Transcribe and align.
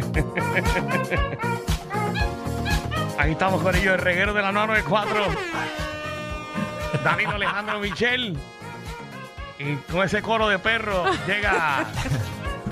Ahí 3.18 3.32
estamos 3.32 3.62
con 3.62 3.74
ellos, 3.76 3.94
el 3.94 4.00
reguero 4.00 4.32
de 4.32 4.42
la 4.42 4.52
994. 4.52 5.24
Danilo 7.04 7.30
Alejandro 7.32 7.78
Michel. 7.80 8.36
Y 9.58 9.74
con 9.92 10.02
ese 10.04 10.22
coro 10.22 10.48
de 10.48 10.58
perros 10.58 11.08
llega 11.26 11.86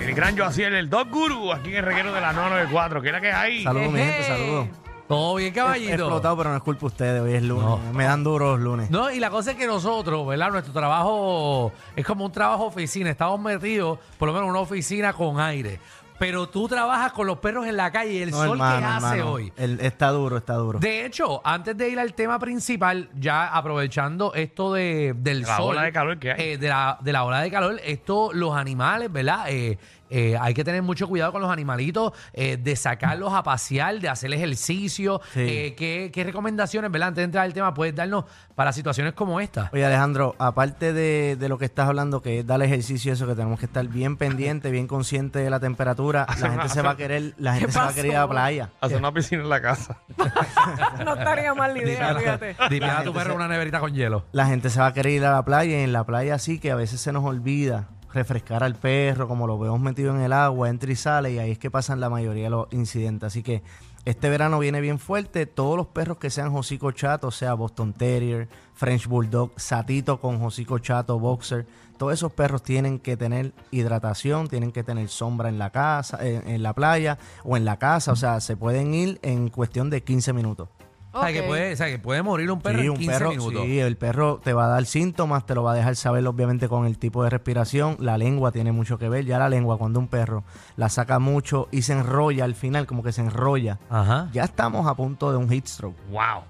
el 0.00 0.14
gran 0.14 0.36
Joaciel, 0.36 0.74
el 0.74 0.90
Dog 0.90 1.08
Guru, 1.10 1.52
aquí 1.52 1.70
en 1.70 1.76
el 1.76 1.84
reguero 1.84 2.12
de 2.12 2.20
la 2.20 2.32
994. 2.32 3.02
¿Qué 3.02 3.08
es 3.08 3.12
la 3.12 3.20
que 3.20 3.32
hay? 3.32 3.62
Saludos, 3.64 3.92
mi 3.92 3.98
gente, 4.00 4.22
saludos. 4.24 4.66
Todo 5.06 5.34
bien, 5.34 5.50
He 5.50 5.54
caballito. 5.54 5.92
explotado, 5.92 6.36
pero 6.36 6.50
no 6.50 6.56
es 6.56 6.62
culpa 6.62 6.80
de 6.80 6.86
ustedes. 6.86 7.20
Hoy 7.20 7.34
es 7.34 7.42
lunes. 7.42 7.64
No. 7.64 7.78
Me 7.92 8.04
dan 8.04 8.22
duros 8.22 8.58
los 8.58 8.60
lunes. 8.60 8.90
No, 8.90 9.10
y 9.10 9.18
la 9.18 9.28
cosa 9.28 9.50
es 9.52 9.56
que 9.56 9.66
nosotros, 9.66 10.24
¿verdad? 10.26 10.50
Nuestro 10.52 10.72
trabajo 10.72 11.72
es 11.96 12.06
como 12.06 12.26
un 12.26 12.32
trabajo 12.32 12.66
oficina. 12.66 13.10
Estamos 13.10 13.40
metidos, 13.40 13.98
por 14.18 14.28
lo 14.28 14.32
menos, 14.32 14.46
en 14.46 14.50
una 14.50 14.60
oficina 14.60 15.12
con 15.12 15.40
aire. 15.40 15.80
Pero 16.20 16.50
tú 16.50 16.68
trabajas 16.68 17.12
con 17.12 17.26
los 17.26 17.38
perros 17.38 17.66
en 17.66 17.78
la 17.78 17.90
calle 17.90 18.12
y 18.12 18.18
el 18.22 18.30
No, 18.30 18.36
sol 18.36 18.50
hermano, 18.50 18.78
que 18.78 18.84
hace 18.84 19.06
hermano. 19.16 19.32
hoy. 19.32 19.52
El- 19.56 19.80
está 19.80 20.10
duro, 20.10 20.36
está 20.36 20.52
duro. 20.52 20.78
De 20.78 21.06
hecho, 21.06 21.40
antes 21.42 21.74
de 21.78 21.88
ir 21.88 21.98
al 21.98 22.12
tema 22.12 22.38
principal, 22.38 23.08
ya 23.14 23.46
aprovechando 23.48 24.34
esto 24.34 24.74
de, 24.74 25.14
del 25.16 25.40
La 25.40 25.56
sol, 25.56 25.70
ola 25.70 25.82
de 25.84 25.92
calor 25.92 26.18
que 26.18 26.32
hay. 26.32 26.36
eh, 26.40 26.58
de, 26.58 26.68
la, 26.68 26.98
de 27.00 27.12
la 27.14 27.24
ola 27.24 27.40
de 27.40 27.50
calor, 27.50 27.80
esto, 27.82 28.32
los 28.34 28.54
animales, 28.54 29.10
¿verdad? 29.10 29.46
Eh, 29.48 29.78
eh, 30.10 30.36
hay 30.40 30.52
que 30.54 30.64
tener 30.64 30.82
mucho 30.82 31.08
cuidado 31.08 31.32
con 31.32 31.40
los 31.40 31.50
animalitos, 31.50 32.12
eh, 32.32 32.56
de 32.56 32.76
sacarlos 32.76 33.32
a 33.32 33.42
pasear, 33.42 33.98
de 34.00 34.08
hacer 34.08 34.32
ejercicio. 34.34 35.20
Sí. 35.32 35.40
Eh, 35.40 35.74
¿qué, 35.76 36.10
qué 36.12 36.24
recomendaciones, 36.24 36.90
¿verdad? 36.90 37.08
Antes 37.08 37.22
de 37.22 37.24
entrar 37.24 37.44
al 37.44 37.54
tema, 37.54 37.72
puedes 37.72 37.94
darnos 37.94 38.24
para 38.54 38.72
situaciones 38.72 39.14
como 39.14 39.40
esta? 39.40 39.70
Oye, 39.72 39.84
Alejandro, 39.86 40.34
aparte 40.38 40.92
de, 40.92 41.36
de 41.38 41.48
lo 41.48 41.56
que 41.58 41.64
estás 41.64 41.88
hablando, 41.88 42.20
que 42.20 42.40
es 42.40 42.46
dar 42.46 42.60
ejercicio, 42.62 43.12
eso 43.12 43.26
que 43.26 43.34
tenemos 43.34 43.58
que 43.58 43.66
estar 43.66 43.86
bien 43.88 44.16
pendiente, 44.16 44.70
bien 44.70 44.86
consciente 44.86 45.38
de 45.38 45.48
la 45.50 45.60
temperatura, 45.60 46.26
la 46.40 46.50
gente 46.50 46.68
se 46.68 46.82
va 46.82 46.90
a 46.90 46.96
querer, 46.96 47.34
la 47.38 47.54
gente 47.54 47.72
se 47.72 47.78
va 47.78 47.88
a 47.88 47.94
querer 47.94 48.10
ir 48.12 48.16
a 48.16 48.20
la 48.20 48.28
playa. 48.28 48.70
Hacer 48.80 48.98
una 48.98 49.12
piscina 49.12 49.42
en 49.42 49.48
la 49.48 49.62
casa. 49.62 49.98
No 51.04 51.14
estaría 51.14 51.54
mal 51.54 51.72
la 51.74 51.82
idea, 51.82 52.14
fíjate. 52.14 52.56
Dime 52.70 52.86
a 52.90 53.02
tu 53.02 53.12
perro 53.12 53.30
se- 53.30 53.36
una 53.36 53.48
neverita 53.48 53.80
con 53.80 53.92
hielo. 53.94 54.24
La 54.32 54.46
gente 54.46 54.70
se 54.70 54.80
va 54.80 54.86
a 54.86 54.92
querer 54.92 55.12
ir 55.14 55.24
a 55.24 55.32
la 55.32 55.44
playa 55.44 55.78
y 55.80 55.82
en 55.82 55.92
la 55.92 56.04
playa 56.04 56.38
sí 56.38 56.58
que 56.58 56.70
a 56.70 56.74
veces 56.74 57.00
se 57.00 57.12
nos 57.12 57.24
olvida 57.24 57.88
refrescar 58.12 58.64
al 58.64 58.74
perro, 58.74 59.28
como 59.28 59.46
lo 59.46 59.58
vemos 59.58 59.80
metido 59.80 60.14
en 60.14 60.22
el 60.22 60.32
agua, 60.32 60.68
entra 60.68 60.90
y 60.90 60.96
sale, 60.96 61.32
y 61.32 61.38
ahí 61.38 61.52
es 61.52 61.58
que 61.58 61.70
pasan 61.70 62.00
la 62.00 62.10
mayoría 62.10 62.44
de 62.44 62.50
los 62.50 62.68
incidentes. 62.72 63.28
Así 63.28 63.42
que 63.42 63.62
este 64.04 64.30
verano 64.30 64.58
viene 64.58 64.80
bien 64.80 64.98
fuerte. 64.98 65.46
Todos 65.46 65.76
los 65.76 65.86
perros 65.88 66.18
que 66.18 66.30
sean 66.30 66.54
hocico 66.54 66.90
chato, 66.92 67.30
sea 67.30 67.54
Boston 67.54 67.92
Terrier, 67.92 68.48
French 68.74 69.06
Bulldog, 69.06 69.52
Satito 69.56 70.20
con 70.20 70.42
hocico 70.42 70.78
chato, 70.78 71.18
Boxer, 71.18 71.66
todos 71.98 72.14
esos 72.14 72.32
perros 72.32 72.62
tienen 72.62 72.98
que 72.98 73.18
tener 73.18 73.52
hidratación, 73.70 74.48
tienen 74.48 74.72
que 74.72 74.82
tener 74.82 75.08
sombra 75.08 75.50
en 75.50 75.58
la 75.58 75.70
casa, 75.70 76.18
en, 76.26 76.48
en 76.48 76.62
la 76.62 76.72
playa 76.72 77.18
o 77.44 77.58
en 77.58 77.66
la 77.66 77.78
casa. 77.78 78.12
O 78.12 78.16
sea, 78.16 78.40
se 78.40 78.56
pueden 78.56 78.94
ir 78.94 79.18
en 79.22 79.50
cuestión 79.50 79.90
de 79.90 80.02
15 80.02 80.32
minutos. 80.32 80.68
O, 81.12 81.20
sea, 81.20 81.32
que 81.32 81.42
puede, 81.42 81.72
o 81.72 81.76
sea, 81.76 81.86
que 81.88 81.98
puede 81.98 82.22
morir 82.22 82.50
un 82.50 82.60
perro 82.60 82.78
Sí, 82.78 82.84
en 82.84 82.90
un 82.92 82.96
15 82.98 83.12
perro, 83.12 83.30
minutos. 83.30 83.62
sí, 83.64 83.78
el 83.80 83.96
perro 83.96 84.40
te 84.42 84.52
va 84.52 84.66
a 84.66 84.68
dar 84.68 84.84
síntomas, 84.86 85.44
te 85.44 85.54
lo 85.54 85.62
va 85.64 85.72
a 85.72 85.74
dejar 85.74 85.96
saber 85.96 86.26
obviamente 86.26 86.68
con 86.68 86.86
el 86.86 86.98
tipo 86.98 87.24
de 87.24 87.30
respiración. 87.30 87.96
La 87.98 88.16
lengua 88.16 88.52
tiene 88.52 88.70
mucho 88.72 88.98
que 88.98 89.08
ver. 89.08 89.24
Ya 89.24 89.38
la 89.38 89.48
lengua, 89.48 89.76
cuando 89.76 89.98
un 89.98 90.06
perro 90.08 90.44
la 90.76 90.88
saca 90.88 91.18
mucho 91.18 91.68
y 91.72 91.82
se 91.82 91.94
enrolla 91.94 92.44
al 92.44 92.54
final, 92.54 92.86
como 92.86 93.02
que 93.02 93.12
se 93.12 93.22
enrolla, 93.22 93.78
Ajá. 93.90 94.28
ya 94.32 94.44
estamos 94.44 94.86
a 94.86 94.94
punto 94.94 95.30
de 95.32 95.38
un 95.38 95.48
heat 95.50 95.66
stroke. 95.66 95.96
¡Wow! 96.10 96.42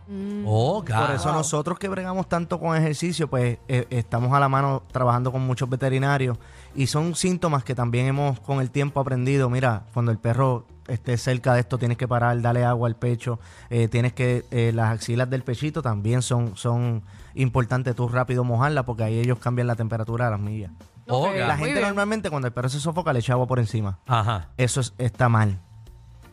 Oh, 0.47 0.85
Por 0.85 1.11
eso 1.15 1.33
nosotros 1.33 1.79
que 1.79 1.89
bregamos 1.89 2.29
tanto 2.29 2.59
con 2.61 2.77
ejercicio, 2.77 3.29
pues 3.29 3.59
eh, 3.69 3.87
estamos 3.91 4.33
a 4.35 4.41
la 4.41 4.49
mano 4.49 4.83
trabajando 4.93 5.33
con 5.33 5.41
muchos 5.47 5.69
veterinarios 5.69 6.37
y 6.75 6.87
son 6.87 7.15
síntomas 7.15 7.65
que 7.65 7.75
también 7.75 8.07
hemos 8.07 8.41
con 8.41 8.61
el 8.61 8.71
tiempo 8.71 9.01
aprendido. 9.01 9.49
Mira, 9.49 9.85
cuando 9.95 10.13
el 10.13 10.19
perro 10.19 10.67
esté 10.93 11.17
cerca 11.17 11.55
de 11.55 11.61
esto, 11.61 11.79
tienes 11.79 11.97
que 11.97 12.07
parar, 12.09 12.41
darle 12.43 12.65
agua 12.65 12.89
al 12.89 12.97
pecho, 12.97 13.39
eh, 13.71 13.89
tienes 13.89 14.13
que, 14.13 14.45
eh, 14.51 14.73
las 14.75 14.91
axilas 14.93 15.29
del 15.31 15.43
pechito 15.43 15.83
también 15.83 16.23
son, 16.23 16.57
son 16.57 17.03
importantes 17.35 17.95
tú 17.95 18.09
rápido 18.09 18.45
mojarlas 18.45 18.85
porque 18.85 19.05
ahí 19.05 19.19
ellos 19.19 19.39
cambian 19.39 19.67
la 19.67 19.77
temperatura 19.77 20.27
a 20.27 20.31
las 20.31 20.41
millas. 20.41 20.71
Ok, 21.09 21.29
God. 21.29 21.37
La 21.39 21.57
gente 21.57 21.81
normalmente 21.81 22.31
cuando 22.31 22.47
el 22.49 22.53
perro 22.55 22.69
se 22.69 22.79
sofoca 22.81 23.13
le 23.13 23.19
echa 23.21 23.33
agua 23.33 23.47
por 23.47 23.59
encima. 23.59 23.99
Ajá. 24.07 24.49
Eso 24.57 24.81
es- 24.81 24.95
está 24.99 25.29
mal. 25.29 25.59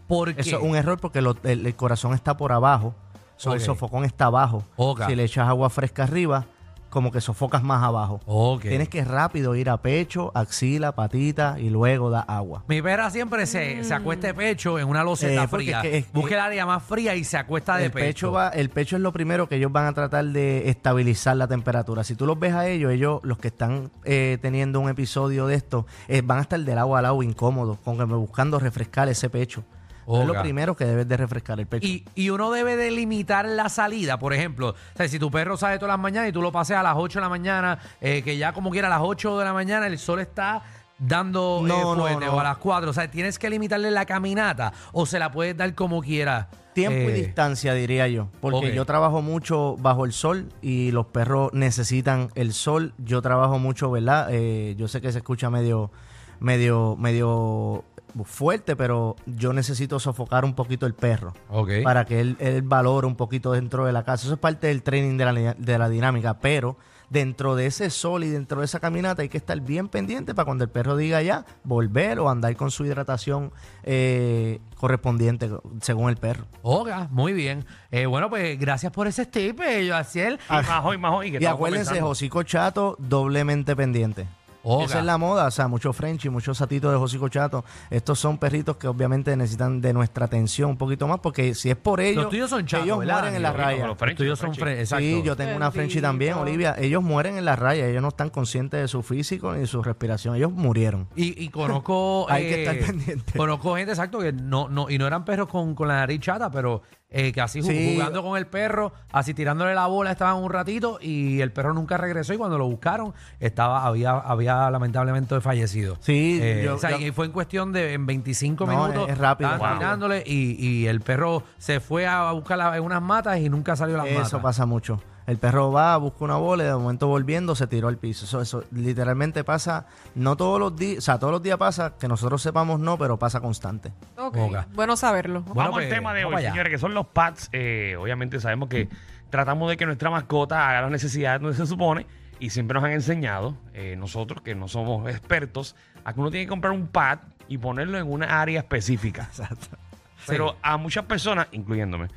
¿Por 0.07 0.33
qué? 0.33 0.41
Eso 0.41 0.57
es 0.57 0.63
un 0.63 0.75
error 0.75 0.99
porque 0.99 1.21
lo- 1.21 1.35
el, 1.43 1.65
el 1.65 1.75
corazón 1.75 2.13
está 2.13 2.37
por 2.37 2.51
abajo. 2.51 2.93
so, 3.37 3.53
El 3.53 3.59
sofocón 3.61 4.03
está 4.05 4.25
abajo. 4.25 4.63
Ok. 4.77 5.03
Si 5.07 5.15
le 5.15 5.23
echas 5.23 5.47
agua 5.47 5.69
fresca 5.69 6.03
arriba, 6.03 6.45
como 6.89 7.11
que 7.11 7.21
sofocas 7.21 7.63
más 7.63 7.83
abajo. 7.83 8.19
Ok. 8.25 8.61
Tienes 8.63 8.89
que 8.89 9.03
rápido 9.03 9.55
ir 9.55 9.69
a 9.69 9.77
pecho, 9.81 10.31
axila, 10.33 10.93
patita 10.93 11.57
y 11.59 11.69
luego 11.69 12.09
da 12.09 12.21
agua. 12.21 12.63
Mi 12.67 12.81
perra 12.81 13.09
siempre 13.09 13.45
se, 13.45 13.83
se 13.83 13.93
acuesta 13.93 14.27
de 14.27 14.33
pecho 14.33 14.79
en 14.79 14.87
una 14.87 15.03
loseta 15.03 15.43
Eh, 15.43 15.47
porque 15.49 15.65
fría. 15.65 15.77
es 15.77 15.81
que- 15.83 15.97
es- 15.99 16.11
Busca 16.13 16.35
el 16.35 16.41
área 16.41 16.65
más 16.65 16.83
fría 16.83 17.15
y 17.15 17.23
se 17.23 17.37
acuesta 17.37 17.77
de 17.77 17.85
El 17.85 17.91
pecho, 17.91 18.31
va, 18.31 18.49
el 18.49 18.69
pecho 18.69 18.95
es 18.95 19.01
lo 19.01 19.11
primero 19.13 19.47
que 19.47 19.55
ellos 19.57 19.71
van 19.71 19.85
a 19.85 19.93
tratar 19.93 20.25
de 20.25 20.69
estabilizar 20.69 21.35
la 21.37 21.47
temperatura. 21.47 22.03
Si 22.03 22.15
tú 22.15 22.25
los 22.25 22.39
ves 22.39 22.53
a 22.53 22.67
ellos, 22.67 22.91
ellos, 22.91 23.19
los 23.23 23.37
que 23.37 23.49
están 23.49 23.91
eh, 24.05 24.37
teniendo 24.41 24.79
un 24.79 24.89
episodio 24.89 25.47
de 25.47 25.55
esto, 25.55 25.85
eh, 26.07 26.21
van 26.23 26.39
a 26.39 26.41
estar 26.41 26.59
del 26.59 26.77
agua 26.77 26.99
al 26.99 27.05
agua 27.05 27.23
incómodos, 27.25 27.77
con 27.79 27.97
que 27.97 28.03
buscando 28.05 28.59
refrescar 28.59 29.09
ese 29.09 29.29
pecho. 29.29 29.63
Es 30.07 30.25
lo 30.25 30.41
primero 30.41 30.75
que 30.75 30.85
debes 30.85 31.07
de 31.07 31.17
refrescar 31.17 31.59
el 31.59 31.67
pecho. 31.67 31.85
Y, 31.87 32.05
y 32.15 32.29
uno 32.29 32.49
debe 32.51 32.77
de 32.77 32.91
limitar 32.91 33.45
la 33.45 33.67
salida, 33.69 34.17
por 34.17 34.33
ejemplo. 34.33 34.69
O 34.69 34.97
sea, 34.97 35.07
si 35.07 35.19
tu 35.19 35.29
perro 35.29 35.57
sale 35.57 35.77
todas 35.77 35.93
las 35.93 35.99
mañanas 35.99 36.29
y 36.29 36.31
tú 36.31 36.41
lo 36.41 36.51
pases 36.51 36.77
a 36.77 36.83
las 36.83 36.95
8 36.97 37.19
de 37.19 37.23
la 37.23 37.29
mañana, 37.29 37.79
eh, 37.99 38.21
que 38.23 38.37
ya 38.37 38.53
como 38.53 38.71
quiera 38.71 38.87
a 38.87 38.91
las 38.91 39.01
8 39.03 39.37
de 39.39 39.45
la 39.45 39.53
mañana 39.53 39.87
el 39.87 39.97
sol 39.99 40.19
está 40.21 40.61
dando 40.99 41.59
eh, 41.63 41.67
No, 41.67 41.95
no, 41.95 42.01
fuerte, 42.03 42.25
no. 42.25 42.33
o 42.35 42.39
a 42.39 42.43
las 42.43 42.57
4. 42.57 42.89
O 42.89 42.93
sea, 42.93 43.09
tienes 43.11 43.37
que 43.37 43.49
limitarle 43.49 43.91
la 43.91 44.05
caminata 44.05 44.73
o 44.93 45.05
se 45.05 45.19
la 45.19 45.31
puedes 45.31 45.55
dar 45.57 45.73
como 45.75 46.01
quiera. 46.01 46.47
Tiempo 46.73 47.09
y 47.09 47.13
Eh, 47.13 47.25
distancia, 47.25 47.73
diría 47.73 48.07
yo. 48.07 48.29
Porque 48.39 48.73
yo 48.73 48.85
trabajo 48.85 49.21
mucho 49.23 49.75
bajo 49.79 50.05
el 50.05 50.13
sol 50.13 50.49
y 50.61 50.91
los 50.91 51.07
perros 51.07 51.51
necesitan 51.53 52.29
el 52.35 52.53
sol. 52.53 52.93
Yo 52.99 53.21
trabajo 53.23 53.57
mucho, 53.59 53.89
¿verdad? 53.91 54.27
Eh, 54.31 54.75
yo 54.77 54.87
sé 54.87 55.01
que 55.01 55.11
se 55.11 55.17
escucha 55.17 55.49
medio, 55.49 55.91
medio, 56.39 56.95
medio 56.97 57.83
fuerte, 58.23 58.75
pero 58.75 59.15
yo 59.25 59.53
necesito 59.53 59.99
sofocar 59.99 60.45
un 60.45 60.53
poquito 60.53 60.85
el 60.85 60.93
perro. 60.93 61.33
Ok. 61.49 61.83
Para 61.83 62.05
que 62.05 62.19
él, 62.19 62.37
él 62.39 62.61
valore 62.61 63.07
un 63.07 63.15
poquito 63.15 63.51
dentro 63.51 63.85
de 63.85 63.93
la 63.93 64.03
casa. 64.03 64.25
Eso 64.25 64.33
es 64.33 64.39
parte 64.39 64.67
del 64.67 64.83
training 64.83 65.17
de 65.17 65.25
la, 65.25 65.53
de 65.53 65.77
la 65.77 65.89
dinámica. 65.89 66.39
Pero 66.39 66.77
dentro 67.09 67.55
de 67.55 67.67
ese 67.67 67.89
sol 67.89 68.23
y 68.23 68.29
dentro 68.29 68.59
de 68.59 68.65
esa 68.65 68.79
caminata 68.79 69.21
hay 69.21 69.29
que 69.29 69.37
estar 69.37 69.59
bien 69.61 69.87
pendiente 69.87 70.35
para 70.35 70.45
cuando 70.45 70.63
el 70.63 70.69
perro 70.69 70.97
diga 70.97 71.21
ya, 71.21 71.45
volver 71.63 72.19
o 72.19 72.29
andar 72.29 72.55
con 72.55 72.71
su 72.71 72.85
hidratación 72.85 73.51
eh, 73.83 74.59
correspondiente 74.75 75.49
según 75.81 76.09
el 76.09 76.17
perro. 76.17 76.45
Oga, 76.61 77.07
muy 77.11 77.33
bien. 77.33 77.65
Eh, 77.91 78.05
bueno, 78.05 78.29
pues 78.29 78.59
gracias 78.59 78.91
por 78.91 79.07
ese 79.07 79.25
tip, 79.25 79.61
eh, 79.61 79.85
Yoaciel. 79.85 80.39
Y 80.49 81.05
hoy. 81.05 81.31
que 81.31 81.37
Y 81.37 81.37
estamos 81.37 81.55
acuérdense. 81.55 82.01
Josico 82.01 82.43
Chato, 82.43 82.95
doblemente 82.99 83.75
pendiente. 83.75 84.27
Oga. 84.63 84.85
Esa 84.85 84.99
es 84.99 85.05
la 85.05 85.17
moda, 85.17 85.45
o 85.47 85.51
sea, 85.51 85.67
muchos 85.67 85.95
French 85.95 86.25
y 86.25 86.29
muchos 86.29 86.57
satitos 86.57 86.91
de 86.91 86.97
Josico 86.97 87.29
Chato. 87.29 87.63
Estos 87.89 88.19
son 88.19 88.37
perritos 88.37 88.77
que 88.77 88.87
obviamente 88.87 89.35
necesitan 89.37 89.79
de 89.81 89.93
nuestra 89.93 90.25
atención 90.25 90.71
un 90.71 90.77
poquito 90.77 91.07
más, 91.07 91.19
porque 91.19 91.55
si 91.55 91.69
es 91.69 91.75
por 91.77 92.01
ellos, 92.01 92.23
Los 92.23 92.31
tuyos 92.31 92.49
son 92.49 92.65
chatos, 92.65 92.85
ellos 92.85 92.99
¿verdad, 92.99 93.13
mueren 93.19 93.35
en 93.35 93.41
la 93.41 93.53
raya. 93.53 93.87
Los 93.87 93.97
tuyos 94.15 94.39
son 94.39 94.53
Frenchies. 94.53 94.77
fre- 94.77 94.79
exacto. 94.81 95.03
Sí, 95.05 95.21
yo 95.23 95.35
tengo 95.35 95.55
una 95.55 95.71
Frenchie 95.71 96.01
también. 96.01 96.33
Olivia. 96.33 96.75
Ellos 96.77 97.01
mueren 97.03 97.37
en 97.37 97.45
la 97.45 97.55
raya, 97.55 97.87
ellos 97.87 98.01
no 98.01 98.09
están 98.09 98.29
conscientes 98.29 98.81
de 98.81 98.87
su 98.87 99.03
físico 99.03 99.53
ni 99.53 99.59
de 99.59 99.67
su 99.67 99.81
respiración, 99.81 100.35
ellos 100.35 100.51
murieron. 100.51 101.07
Y, 101.15 101.41
y 101.43 101.49
conozco. 101.49 102.25
Hay 102.29 102.43
que 102.43 102.55
eh, 102.55 102.63
estar 102.71 102.87
pendiente. 102.87 103.37
Conozco 103.37 103.75
gente, 103.75 103.91
exacto, 103.91 104.19
que 104.19 104.33
no, 104.33 104.67
no, 104.69 104.89
y 104.89 104.97
no 104.97 105.07
eran 105.07 105.23
perros 105.25 105.47
con, 105.47 105.75
con 105.75 105.87
la 105.87 105.95
nariz 105.95 106.19
chata, 106.21 106.51
pero 106.51 106.81
eh, 107.09 107.31
que 107.31 107.39
así 107.41 107.61
ju- 107.61 107.67
Sí. 107.67 107.93
jugando 107.95 108.21
con 108.21 108.37
el 108.37 108.47
perro, 108.47 108.91
así 109.11 109.33
tirándole 109.33 109.73
la 109.73 109.87
bola, 109.87 110.11
estaban 110.11 110.43
un 110.43 110.49
ratito 110.51 110.97
y 111.01 111.39
el 111.41 111.51
perro 111.53 111.73
nunca 111.73 111.95
regresó. 111.97 112.33
Y 112.33 112.37
cuando 112.37 112.57
lo 112.57 112.65
buscaron, 112.67 113.13
estaba, 113.39 113.85
había, 113.85 114.11
había 114.11 114.69
lamentablemente 114.69 115.39
fallecido. 115.39 115.97
Sí, 116.01 116.39
Eh, 116.41 116.63
yo- 116.65 116.75
o 116.75 116.77
sea, 116.77 116.91
yo- 116.91 117.07
y 117.07 117.11
fue 117.11 117.25
en 117.27 117.31
cuestión 117.31 117.71
de 117.71 117.93
en 117.93 118.05
25 118.05 118.65
No, 118.65 118.71
minutos. 118.71 119.09
es 119.09 119.17
rápido, 119.17 119.53
estaban 119.53 119.77
tirándole 119.79 120.23
y, 120.25 120.55
y 120.63 120.87
el 120.87 120.99
perro 121.01 121.43
se 121.57 121.79
fue 121.79 122.05
a 122.07 122.31
buscar 122.33 122.57
la- 122.57 122.75
en 122.75 122.83
unas 122.83 123.01
matas 123.01 123.37
y 123.39 123.49
nunca 123.49 123.75
salió 123.75 123.95
de 123.95 124.03
las 124.03 124.11
matas. 124.11 124.27
Eso 124.27 124.41
pasa 124.41 124.65
mucho. 124.65 124.99
El 125.27 125.37
perro 125.37 125.73
va, 125.73 125.97
busca 125.97 126.23
una 126.23 126.37
bola 126.37 126.63
y 126.63 126.67
de 126.67 126.73
momento 126.73 127.07
volviendo 127.07 127.53
se 127.53 127.67
tiró 127.67 127.89
al 127.89 127.97
piso. 127.97 128.25
Eso, 128.25 128.41
eso 128.41 128.63
literalmente 128.71 129.43
pasa, 129.43 129.85
no 130.15 130.37
todos 130.37 130.57
los 130.57 130.75
días, 130.75 130.99
o 130.99 131.01
sea, 131.01 131.19
todos 131.19 131.33
los 131.33 131.43
días 131.43 131.57
pasa, 131.57 131.95
que 131.99 132.07
nosotros 132.07 132.41
sepamos 132.41 132.79
no, 132.79 132.97
pero 132.97 133.19
pasa 133.19 133.41
constante. 133.41 133.91
Ok. 134.17 134.37
Bueno 134.73 134.95
saberlo. 134.95 135.41
Bueno, 135.41 135.55
Vamos 135.55 135.73
pues, 135.73 135.87
al 135.87 135.93
tema 135.93 136.13
de 136.13 136.23
vamos 136.23 136.37
hoy, 136.37 136.45
allá. 136.45 136.51
señores, 136.51 136.71
que 136.71 136.79
son 136.79 136.93
los 136.93 137.07
pads. 137.07 137.49
Eh, 137.51 137.97
obviamente 137.99 138.39
sabemos 138.39 138.69
que 138.69 138.87
tratamos 139.29 139.69
de 139.69 139.75
que 139.75 139.85
nuestra 139.85 140.09
mascota 140.09 140.69
haga 140.69 140.81
las 140.83 140.91
necesidades 140.91 141.41
donde 141.41 141.57
se 141.57 141.67
supone 141.67 142.07
y 142.39 142.49
siempre 142.51 142.75
nos 142.75 142.85
han 142.85 142.91
enseñado, 142.91 143.57
eh, 143.73 143.95
nosotros 143.97 144.41
que 144.41 144.55
no 144.55 144.69
somos 144.69 145.09
expertos, 145.09 145.75
a 146.05 146.13
que 146.13 146.21
uno 146.21 146.31
tiene 146.31 146.45
que 146.45 146.49
comprar 146.49 146.71
un 146.71 146.87
pad 146.87 147.19
y 147.49 147.57
ponerlo 147.57 147.97
en 147.97 148.09
una 148.09 148.41
área 148.41 148.59
específica. 148.59 149.23
Exacto. 149.23 149.77
Pero 150.25 150.55
a 150.61 150.77
muchas 150.77 151.05
personas, 151.05 151.47
incluyéndome, 151.51 152.07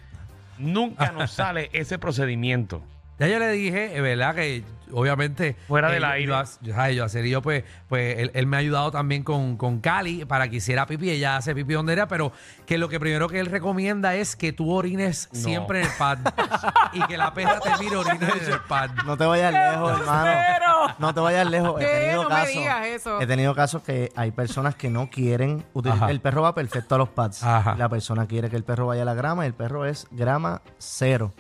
nunca 0.59 1.11
nos 1.17 1.33
sale 1.33 1.71
ese 1.73 1.99
procedimiento. 1.99 2.83
Ya 3.21 3.29
yo 3.29 3.39
le 3.39 3.49
dije, 3.53 3.97
eh, 3.97 4.01
¿verdad? 4.01 4.35
Que 4.35 4.65
obviamente. 4.93 5.55
Fuera 5.69 5.91
del 5.91 6.01
yo- 6.03 6.09
aire. 6.09 6.27
Yo, 6.33 6.43
yo, 6.63 6.75
ay, 6.77 6.97
yo, 6.97 7.05
hacer- 7.05 7.27
yo, 7.27 7.43
pues, 7.43 7.65
pues 7.89 8.19
él, 8.19 8.31
él 8.35 8.47
me 8.47 8.57
ha 8.57 8.61
ayudado 8.61 8.91
también 8.91 9.23
con, 9.23 9.57
con 9.59 9.81
Cali 9.81 10.25
para 10.25 10.49
que 10.49 10.57
hiciera 10.57 10.87
pipí. 10.87 11.11
Ella 11.11 11.37
hace 11.37 11.55
pipí 11.55 11.75
donde 11.75 11.93
era, 11.93 12.09
pero 12.09 12.33
que 12.67 12.79
lo 12.79 12.89
que 12.89 12.99
primero 12.99 13.29
que 13.29 13.39
él 13.39 13.47
recomienda 13.47 14.15
es 14.15 14.35
que 14.37 14.53
tú 14.55 14.73
orines 14.73 15.29
No. 15.33 15.39
siempre 15.39 15.81
en 15.81 15.87
el 15.87 15.93
pad. 15.99 16.19
y 16.95 17.03
que 17.07 17.17
la 17.19 17.33
perra 17.35 17.61
te 17.61 17.71
mire 17.79 17.97
orinar 17.97 18.33
en 18.43 18.53
el 18.53 18.61
pad. 18.61 18.91
No 19.05 19.17
te 19.19 19.27
vayas 19.27 19.53
lejos, 19.53 20.01
hermano. 20.01 20.95
No 20.99 21.13
te 21.15 21.21
vayas 21.21 21.51
lejos. 21.51 21.81
He 21.81 21.85
tenido 21.87 22.23
No 22.23 22.29
me 22.31 22.35
casos. 22.37 22.55
digas 22.55 22.87
eso. 22.87 23.21
He 23.21 23.27
tenido 23.27 23.55
casos 23.55 23.83
que 23.83 24.11
hay 24.17 24.31
personas 24.31 24.75
que 24.75 24.89
no 24.89 25.11
quieren 25.11 25.63
utilizar. 25.75 26.05
Ajá. 26.05 26.11
El 26.11 26.21
perro 26.23 26.41
va 26.43 26.55
perfecto 26.55 26.95
a 26.95 26.99
los 26.99 27.11
pads. 27.11 27.43
Ajá. 27.45 27.75
La 27.77 27.91
persona 27.91 28.27
quiere 28.27 28.49
que 28.49 28.57
el 28.57 28.65
perro 28.65 28.87
vaya 28.87 29.03
a 29.03 29.05
la 29.05 29.15
grama 29.15 29.45
y 29.45 29.49
el 29.49 29.55
perro 29.55 29.85
es 29.85 30.07
grama 30.11 30.63
cero. 30.79 31.33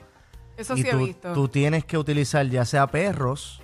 Eso 0.61 0.77
y 0.77 0.83
sí 0.83 0.89
he 0.89 0.93
tú, 0.93 0.99
visto. 0.99 1.33
tú 1.33 1.49
tienes 1.49 1.85
que 1.85 1.99
utilizar 1.99 2.47
ya 2.49 2.65
sea 2.65 2.87
perros 2.89 3.63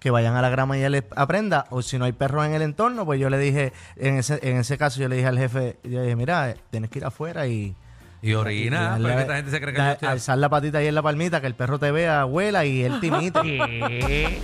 que 0.00 0.10
vayan 0.10 0.36
a 0.36 0.42
la 0.42 0.50
grama 0.50 0.76
y 0.76 0.82
él 0.82 1.02
aprenda, 1.16 1.66
o 1.70 1.80
si 1.80 1.98
no 1.98 2.04
hay 2.04 2.12
perros 2.12 2.44
en 2.44 2.52
el 2.52 2.60
entorno, 2.60 3.06
pues 3.06 3.18
yo 3.18 3.30
le 3.30 3.38
dije, 3.38 3.72
en 3.96 4.18
ese, 4.18 4.38
en 4.42 4.58
ese 4.58 4.76
caso 4.76 5.00
yo 5.00 5.08
le 5.08 5.16
dije 5.16 5.28
al 5.28 5.38
jefe, 5.38 5.78
yo 5.82 5.98
le 6.00 6.02
dije, 6.02 6.16
mira, 6.16 6.54
tienes 6.70 6.90
que 6.90 6.98
ir 6.98 7.04
afuera 7.06 7.46
y... 7.46 7.74
Y 8.20 8.32
orina. 8.32 8.96
y 8.98 9.02
Porque 9.02 9.08
darle- 9.14 9.20
esta 9.22 9.36
gente 9.36 9.50
se 9.50 9.60
cree 9.60 9.72
que 9.74 9.78
da- 9.78 9.86
yo 9.88 9.92
estoy 9.92 10.08
alzar 10.08 10.38
la 10.38 10.48
patita 10.48 10.78
ahí 10.78 10.86
en 10.86 10.94
la 10.94 11.02
palmita, 11.02 11.42
que 11.42 11.46
el 11.46 11.54
perro 11.54 11.78
te 11.78 11.90
vea, 11.90 12.24
huela 12.24 12.64
y 12.64 12.82
él 12.82 12.98
te 13.00 13.08
imite. 13.08 13.40
¿Qué? 13.42 14.40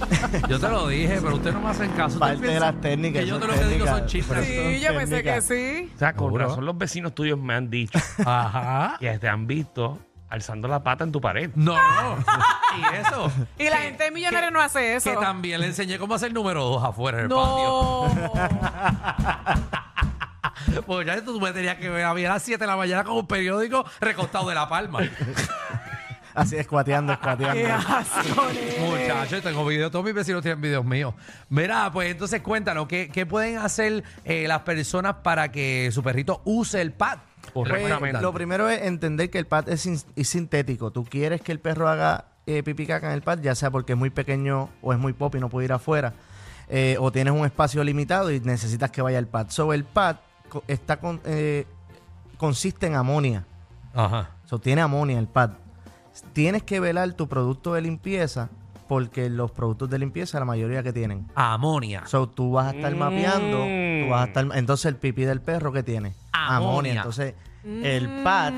Yo 0.50 0.60
te 0.60 0.68
lo 0.68 0.86
dije, 0.88 1.18
pero 1.22 1.36
usted 1.36 1.50
no 1.52 1.60
me 1.62 1.70
hacen 1.70 1.90
caso. 1.92 2.18
Parte 2.18 2.46
de 2.46 2.60
las 2.60 2.78
técnicas. 2.82 3.22
Que 3.22 3.28
yo 3.28 3.38
te 3.38 3.46
lo 3.46 3.54
que 3.54 3.64
digo 3.64 3.86
son 3.86 4.04
chistes. 4.06 4.44
Sí, 4.46 4.54
son 4.56 4.74
yo 4.74 4.98
pensé 4.98 5.22
que 5.22 5.40
sí. 5.40 5.90
O 5.94 5.98
sea, 5.98 6.12
con 6.14 6.38
razón 6.38 6.66
los 6.66 6.76
vecinos 6.76 7.14
tuyos 7.14 7.38
me 7.38 7.54
han 7.54 7.70
dicho 7.70 7.98
Ajá. 8.24 8.96
que 9.00 9.18
te 9.18 9.28
han 9.28 9.46
visto 9.46 9.98
alzando 10.30 10.68
la 10.68 10.82
pata 10.82 11.04
en 11.04 11.12
tu 11.12 11.20
pared. 11.20 11.50
No, 11.54 11.74
no. 11.74 12.16
y 12.78 12.96
eso. 12.96 13.32
Y 13.58 13.68
la 13.68 13.78
gente 13.78 14.10
millonaria 14.10 14.50
no 14.50 14.60
hace 14.60 14.94
eso. 14.94 15.10
Que 15.10 15.16
también 15.16 15.60
le 15.60 15.66
enseñé 15.66 15.98
cómo 15.98 16.14
hacer 16.14 16.32
número 16.32 16.64
dos 16.64 16.82
afuera 16.82 17.18
en 17.18 17.24
el 17.24 17.30
patio. 17.30 17.44
No. 17.44 18.10
Pues 20.86 21.06
ya 21.06 21.22
tú 21.24 21.40
me 21.40 21.52
tenías 21.52 21.76
que 21.76 21.88
ver 21.88 22.04
a 22.04 22.14
mí 22.14 22.24
a 22.24 22.30
las 22.30 22.42
7 22.42 22.58
de 22.58 22.66
la 22.66 22.76
mañana 22.76 23.04
con 23.04 23.16
un 23.16 23.26
periódico 23.26 23.84
recostado 24.00 24.48
de 24.48 24.54
la 24.54 24.68
palma. 24.68 25.00
Así, 26.34 26.56
escuateando, 26.56 27.12
escuateando. 27.12 27.76
Muchachos, 28.80 29.42
tengo 29.42 29.66
videos, 29.66 29.90
todos 29.90 30.04
mis 30.04 30.14
vecinos 30.14 30.42
tienen 30.42 30.60
videos 30.60 30.84
míos. 30.84 31.14
Mira, 31.48 31.90
pues 31.92 32.10
entonces 32.10 32.40
cuéntanos, 32.40 32.86
¿qué, 32.86 33.08
qué 33.12 33.26
pueden 33.26 33.58
hacer 33.58 34.04
eh, 34.24 34.46
las 34.46 34.60
personas 34.60 35.16
para 35.22 35.50
que 35.50 35.90
su 35.92 36.02
perrito 36.02 36.40
use 36.44 36.80
el 36.80 36.92
pad? 36.92 37.18
Correctamente. 37.52 38.10
Pues, 38.12 38.22
lo 38.22 38.32
primero 38.32 38.68
es 38.68 38.82
entender 38.82 39.30
que 39.30 39.38
el 39.38 39.46
pad 39.46 39.68
es, 39.68 39.80
sin- 39.82 40.00
es 40.16 40.28
sintético. 40.28 40.90
Tú 40.90 41.04
quieres 41.04 41.40
que 41.40 41.52
el 41.52 41.60
perro 41.60 41.88
haga 41.88 42.26
eh, 42.46 42.62
pipí 42.62 42.86
caca 42.86 43.08
en 43.08 43.12
el 43.14 43.22
pad, 43.22 43.38
ya 43.40 43.54
sea 43.54 43.70
porque 43.70 43.92
es 43.92 43.98
muy 43.98 44.10
pequeño 44.10 44.68
o 44.82 44.92
es 44.92 44.98
muy 44.98 45.12
pop 45.12 45.34
y 45.36 45.40
no 45.40 45.48
puede 45.48 45.66
ir 45.66 45.72
afuera, 45.72 46.14
eh, 46.68 46.96
o 46.98 47.12
tienes 47.12 47.32
un 47.34 47.44
espacio 47.44 47.84
limitado 47.84 48.30
y 48.32 48.40
necesitas 48.40 48.90
que 48.90 49.02
vaya 49.02 49.18
al 49.18 49.26
pad. 49.26 49.46
So, 49.50 49.72
el 49.72 49.84
pad 49.84 50.16
co- 50.48 50.64
está 50.66 50.98
con- 50.98 51.20
eh, 51.24 51.66
consiste 52.38 52.86
en 52.86 52.94
amonia. 52.94 53.44
Ajá. 53.94 54.30
So, 54.46 54.58
tiene 54.58 54.80
amonia 54.80 55.18
el 55.18 55.26
pad. 55.28 55.50
Tienes 56.32 56.62
que 56.62 56.80
velar 56.80 57.12
tu 57.12 57.28
producto 57.28 57.74
de 57.74 57.82
limpieza 57.82 58.48
porque 58.90 59.30
los 59.30 59.52
productos 59.52 59.88
de 59.88 60.00
limpieza, 60.00 60.40
la 60.40 60.44
mayoría 60.44 60.82
que 60.82 60.92
tienen. 60.92 61.28
Amonia. 61.36 62.02
So, 62.06 62.28
tú 62.28 62.50
vas 62.50 62.66
a 62.66 62.76
estar 62.76 62.92
Mm. 62.92 62.98
mapeando, 62.98 63.58
tú 64.04 64.10
vas 64.10 64.22
a 64.22 64.24
estar, 64.24 64.46
entonces 64.58 64.86
el 64.86 64.96
pipí 64.96 65.22
del 65.22 65.40
perro 65.40 65.70
que 65.72 65.84
tiene 65.84 66.12
Amonia. 66.32 66.94
Entonces, 66.94 67.34
el 67.62 68.08
pad 68.24 68.52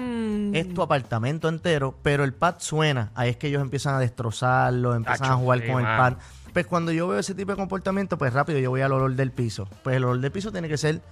es 0.54 0.72
tu 0.72 0.80
apartamento 0.80 1.50
entero, 1.50 1.94
pero 2.02 2.24
el 2.24 2.32
pad 2.32 2.54
suena. 2.60 3.10
Ahí 3.14 3.28
es 3.28 3.36
que 3.36 3.48
ellos 3.48 3.60
empiezan 3.60 3.94
a 3.94 3.98
destrozarlo, 3.98 4.94
empiezan 4.94 5.20
Tacho, 5.28 5.32
a 5.34 5.36
jugar 5.36 5.60
sí, 5.60 5.66
con 5.66 5.76
el 5.80 5.84
mano. 5.84 5.98
pad. 5.98 6.14
Pues 6.54 6.66
cuando 6.66 6.92
yo 6.92 7.08
veo 7.08 7.18
ese 7.18 7.34
tipo 7.34 7.52
de 7.52 7.56
comportamiento, 7.56 8.16
pues 8.16 8.32
rápido 8.32 8.58
yo 8.58 8.70
voy 8.70 8.80
al 8.80 8.92
olor 8.92 9.14
del 9.14 9.32
piso. 9.32 9.68
Pues 9.84 9.96
el 9.96 10.04
olor 10.04 10.18
del 10.20 10.32
piso 10.32 10.50
tiene 10.50 10.66
que 10.68 10.78
ser 10.78 11.02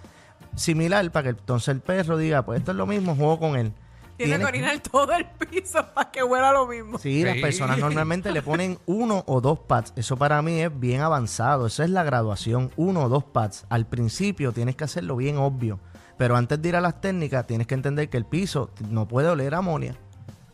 similar 0.57 1.11
para 1.11 1.25
que 1.25 1.29
entonces 1.31 1.69
el 1.69 1.81
perro 1.81 2.17
diga, 2.17 2.43
pues 2.43 2.59
esto 2.61 2.71
es 2.71 2.77
lo 2.79 2.87
mismo, 2.87 3.15
juego 3.15 3.39
con 3.39 3.57
él. 3.57 3.73
Tiene 4.25 4.39
que 4.39 4.45
orinar 4.45 4.81
todo 4.81 5.13
el 5.13 5.27
piso 5.27 5.85
para 5.95 6.11
que 6.11 6.23
huela 6.23 6.53
lo 6.53 6.67
mismo. 6.67 6.99
Sí, 6.99 7.23
las 7.25 7.37
personas 7.39 7.79
normalmente 7.79 8.33
le 8.33 8.43
ponen 8.43 8.79
uno 8.87 9.25
o 9.27 9.41
dos 9.41 9.59
pads. 9.61 9.93
Eso 9.97 10.17
para 10.17 10.41
mí 10.43 10.61
es 10.61 10.79
bien 10.79 11.01
avanzado. 11.01 11.67
Eso 11.67 11.83
es 11.83 11.91
la 11.91 12.03
graduación, 12.03 12.71
uno 12.77 13.05
o 13.05 13.09
dos 13.09 13.25
pads. 13.25 13.67
Al 13.69 13.87
principio 13.87 14.53
tienes 14.53 14.77
que 14.77 14.85
hacerlo 14.85 15.17
bien 15.17 15.39
obvio. 15.39 15.81
Pero 16.19 16.37
antes 16.37 16.61
de 16.61 16.69
ir 16.69 16.77
a 16.77 16.81
las 16.83 17.01
técnicas, 17.01 17.47
tienes 17.47 17.67
que 17.67 17.75
entender 17.75 18.11
que 18.11 18.19
el 18.19 18.27
piso 18.27 18.71
no 18.91 19.09
puede 19.09 19.29
oler 19.29 19.55
a 19.55 19.59
amonia. 19.59 19.97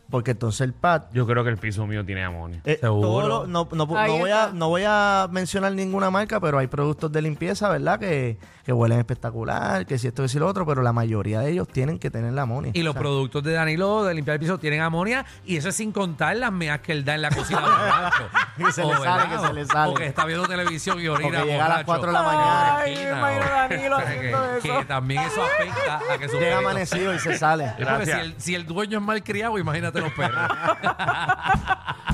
Porque 0.09 0.31
entonces 0.31 0.61
el 0.61 0.73
pad... 0.73 1.03
Yo 1.11 1.27
creo 1.27 1.43
que 1.43 1.49
el 1.49 1.57
piso 1.57 1.85
mío 1.85 2.05
tiene 2.05 2.23
amonio. 2.23 2.61
eh, 2.63 2.77
Seguro. 2.79 3.07
todo 3.07 3.27
lo- 3.27 3.47
no, 3.47 3.67
no- 3.73 3.85
no 3.85 3.97
Ahí 3.97 4.11
voy 4.19 4.31
a, 4.31 4.45
está. 4.45 4.53
no 4.53 4.69
voy 4.69 4.83
a 4.87 5.27
mencionar 5.31 5.73
ninguna 5.73 6.09
marca, 6.09 6.39
pero 6.39 6.57
hay 6.59 6.67
productos 6.67 7.11
de 7.11 7.21
limpieza, 7.21 7.67
¿verdad? 7.69 7.99
Que, 7.99 8.37
que 8.65 8.71
huelen 8.73 8.99
espectacular, 8.99 9.85
que 9.85 9.97
si 9.97 10.07
esto, 10.07 10.23
que 10.23 10.29
si 10.29 10.39
lo 10.39 10.47
otro, 10.47 10.65
pero 10.65 10.81
la 10.81 10.93
mayoría 10.93 11.41
de 11.41 11.51
ellos 11.51 11.67
tienen 11.67 11.99
que 11.99 12.09
tener 12.09 12.31
la 12.33 12.43
amonia. 12.43 12.71
Y 12.73 12.83
los 12.83 12.91
O 12.91 12.93
sea, 12.93 13.01
productos 13.01 13.43
de 13.43 13.53
Danilo 13.53 14.03
de 14.05 14.13
limpiar 14.13 14.35
el 14.35 14.39
piso 14.39 14.57
tienen 14.57 14.81
amonia 14.81 15.25
y 15.45 15.57
eso 15.57 15.69
es 15.69 15.75
sin 15.75 15.91
contar 15.91 16.35
las 16.37 16.51
meas 16.53 16.79
que 16.79 16.93
él 16.93 17.03
da 17.03 17.15
en 17.15 17.21
la 17.23 17.29
cocina 17.29 17.59
borracho. 17.61 18.23
Que 18.57 18.71
se 18.71 18.81
le 18.83 18.87
O, 18.87 19.03
sale, 19.03 19.09
¿verdad? 19.27 19.29
que 19.41 19.47
se 19.47 19.53
le 19.53 19.65
sale. 19.65 19.91
O 19.91 19.93
que 19.93 20.05
está 20.07 20.25
viendo 20.25 20.47
televisión 20.47 20.99
y 20.99 21.07
orina 21.07 21.43
que 21.43 21.51
llega 21.51 21.65
a 21.65 21.69
las 21.69 21.85
borracho. 21.85 21.85
4 21.85 22.07
de 22.07 22.13
la 22.13 22.23
mañana. 22.23 22.77
Ay, 22.77 22.95
me 22.95 23.09
imagino 23.11 23.43
a 23.45 23.67
Danilo 23.67 23.97
Que- 23.97 24.03
haciendo 24.03 24.37
que, 24.61 24.67
eso. 24.67 24.79
que 24.79 24.85
también 24.85 25.21
eso 25.23 25.43
afecta 25.43 25.99
a 26.13 26.17
que 26.17 26.27
su 26.29 26.37
Llega 26.39 26.57
amanecido 26.57 27.13
y 27.13 27.19
se 27.19 27.37
sale. 27.37 27.73
Gracias. 27.77 28.17
si 28.19 28.25
el, 28.25 28.41
si 28.41 28.55
el 28.55 28.65
dueño 28.65 28.97
es 28.97 29.03
mal 29.03 29.23
criado, 29.23 29.57
imagínate 29.59 29.96
los 30.01 30.13
perros. 30.13 30.41